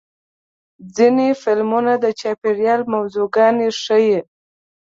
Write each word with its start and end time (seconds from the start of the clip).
ځینې 0.95 1.27
فلمونه 1.41 1.93
د 2.03 2.05
چاپېریال 2.19 2.81
موضوعات 2.93 3.55
ښیي. 3.83 4.19